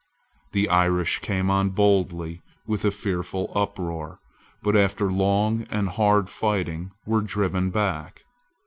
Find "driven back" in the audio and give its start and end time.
7.21-8.25